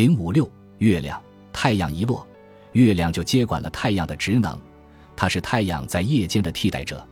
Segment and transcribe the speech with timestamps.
[0.00, 1.22] 零五六月亮，
[1.52, 2.26] 太阳一落，
[2.72, 4.58] 月亮就接管了太阳的职能，
[5.14, 7.06] 它是太阳在夜间的替代者，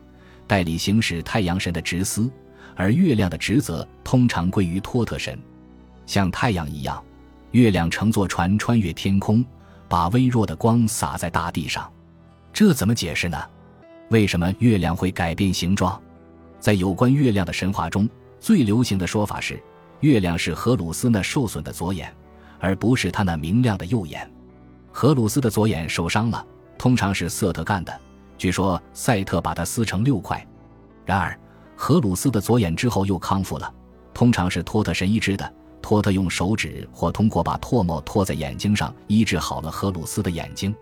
[0.47, 2.27] 代理行使太阳神的职司，
[2.75, 5.39] 而月亮的职责通常归于托特神。
[6.07, 6.99] 像太阳一样，
[7.51, 9.45] 月亮乘坐船穿越天空，
[9.87, 11.87] 把微弱的光洒在大地上。
[12.51, 13.39] 这怎么解释呢？
[14.09, 16.01] 为什么月亮会改变形状？
[16.59, 18.09] 在有关月亮的神话中，
[18.39, 19.61] 最流行的说法是，
[19.99, 22.11] 月亮是荷鲁斯那受损的左眼，
[22.59, 24.29] 而不是他那明亮的右眼。
[24.91, 26.45] 荷鲁斯的左眼受伤了，
[26.77, 27.99] 通常是瑟特干的。
[28.37, 30.45] 据说赛特把它撕成六块。
[31.05, 31.37] 然而，
[31.75, 33.73] 荷鲁斯的左眼之后又康复了，
[34.13, 35.53] 通常是托特神医治的。
[35.81, 40.75] 托特用手指或通过把唾沫拖在眼睛上医治好了荷鲁斯的眼睛。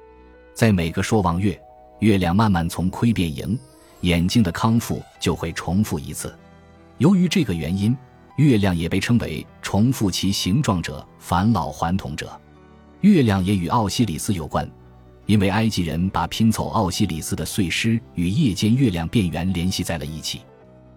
[0.54, 1.60] 在每个朔望月，
[2.00, 3.58] 月亮慢慢从亏变盈。
[4.02, 6.32] 眼睛的康复就会重复一次，
[7.00, 7.98] 由于这个原因，
[8.38, 12.40] 月亮也被称为重复其形状者、返老还童者。
[13.02, 14.68] 月亮也与奥西里斯有关，
[15.26, 20.42] 因为埃及人把拼凑奥西里斯的碎尸与夜间月亮变圆联系在了一起，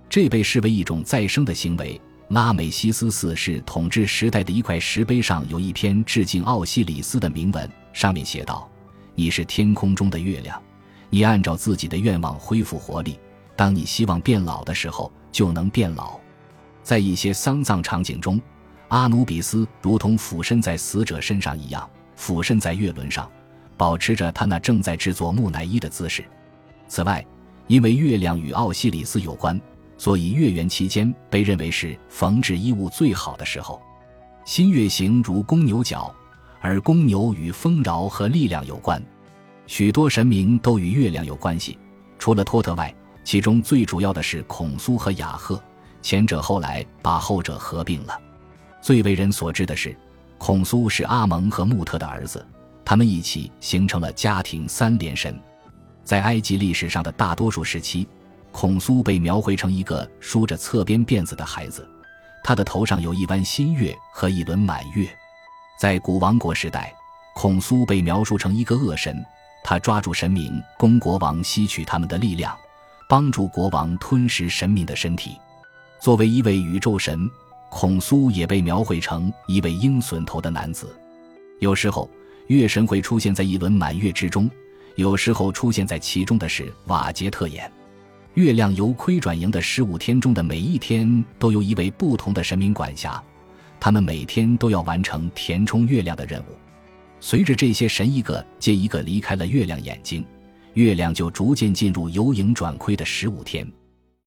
[0.08, 2.00] 这被视为一种再生的行为。
[2.28, 8.70] 拉美西斯四世统治时代的一块石碑上有一篇致敬奥西里斯的铭文，上面写道
[9.16, 10.62] ：“你是天空中的月亮。”
[11.10, 13.18] 你按照自己的愿望恢复活力。
[13.56, 16.20] 当你希望变老的时候，就能变老。
[16.82, 18.40] 在一些丧葬场景中，
[18.88, 23.30] 阿努比斯如同俯身在死者身上一样，俯身在月轮上，
[23.76, 26.24] 保持着他那正在制作木乃伊的姿势。
[26.88, 27.24] 此外，
[27.66, 29.60] 因为月亮与奥西里斯有关，
[29.96, 33.80] 所以月圆期间被认为是缝制衣物最好的时候。
[34.44, 36.12] 新月形如公牛角，
[36.60, 39.00] 而公牛与丰饶和力量有关。
[39.66, 41.78] 许多神明都与月亮有关系，
[42.18, 45.62] 除了托特外，其中最主要的是孔苏和雅赫，
[46.02, 48.20] 前者后来把后者合并了。
[48.80, 49.96] 最为人所知的是，
[50.38, 52.44] 孔苏是阿蒙和穆特的儿子，
[52.84, 55.38] 他们一起形成了家庭三连神。
[56.02, 58.08] 在埃及历史上的大多数时期，
[58.50, 61.88] 孔苏被描绘成一个梳着侧边辫子的孩子，
[62.42, 65.08] 他的头上有一弯新月和一轮满月。
[65.78, 66.92] 在古王国时代，
[67.34, 69.24] 孔苏被描述成一个恶神。
[69.62, 72.56] 他抓住神明，供国王吸取他们的力量，
[73.06, 75.36] 帮助国王吞食神明的身体。
[76.00, 77.30] 作为一位宇宙神，
[77.68, 80.96] 孔苏也被描绘成一位鹰隼头的男子。
[81.58, 82.10] 有时候，
[82.46, 84.48] 月神会出现在一轮满月之中；
[84.94, 87.70] 有时候，出现在其中的是瓦杰特眼。
[88.32, 93.22] 月亮由亏转盈的十五天中的每一天，都由一位不同的神明管辖，
[93.78, 96.56] 他们每天都要完成填充月亮的任务。
[97.20, 100.24] 随着这些神一个接一个离开了月亮眼睛，
[100.72, 103.70] 月亮就逐渐进入由盈转亏的十五天。